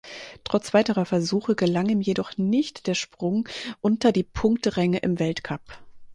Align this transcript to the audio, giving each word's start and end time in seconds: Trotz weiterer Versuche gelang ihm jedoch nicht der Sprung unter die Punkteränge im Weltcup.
Trotz 0.45 0.73
weiterer 0.73 1.05
Versuche 1.05 1.53
gelang 1.53 1.87
ihm 1.87 2.01
jedoch 2.01 2.35
nicht 2.35 2.87
der 2.87 2.95
Sprung 2.95 3.47
unter 3.81 4.11
die 4.11 4.23
Punkteränge 4.23 4.97
im 4.97 5.19
Weltcup. 5.19 5.61